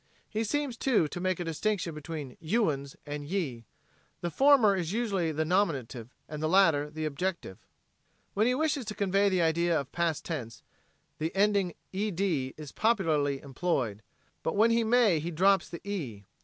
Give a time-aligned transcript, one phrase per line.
[0.27, 3.65] He seems, too, to make a distinction between "you uns" and "ye."
[4.21, 7.59] The former is usually the nominative and the latter the objective.
[8.33, 10.63] When he wishes to convey the idea of past tense,
[11.19, 14.01] the ending "ed" is popularly employed,
[14.41, 16.23] but when he may he drops the "e."